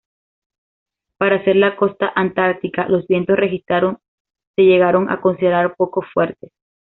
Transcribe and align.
Para 1.19 1.43
ser 1.43 1.57
la 1.57 1.75
costa 1.75 2.11
antártica, 2.15 2.89
los 2.89 3.05
vientos 3.05 3.37
registrados 3.37 3.97
se 4.55 4.63
llegaron 4.63 5.11
a 5.11 5.21
considerar 5.21 5.75
poco 5.75 6.01
fuertes. 6.11 6.49